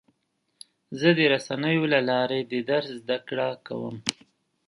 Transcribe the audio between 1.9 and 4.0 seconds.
له لارې د درس زده کړه کوم.